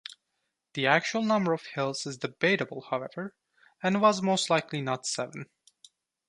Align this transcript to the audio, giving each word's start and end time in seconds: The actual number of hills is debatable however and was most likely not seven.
The 0.73 0.87
actual 0.87 1.21
number 1.21 1.53
of 1.53 1.61
hills 1.61 2.07
is 2.07 2.17
debatable 2.17 2.81
however 2.89 3.35
and 3.83 4.01
was 4.01 4.19
most 4.23 4.49
likely 4.49 4.81
not 4.81 5.05
seven. 5.05 5.45